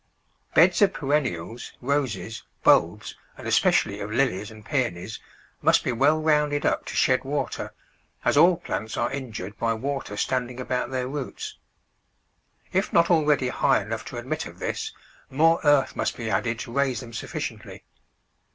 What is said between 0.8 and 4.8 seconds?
of perennials, Roses, bulbs, and especially of Lilies and